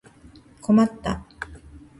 [0.63, 1.23] 困った